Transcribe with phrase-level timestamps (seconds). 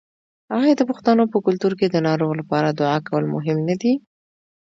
[0.57, 3.93] آیا د پښتنو په کلتور کې د ناروغ لپاره دعا کول مهم نه دي؟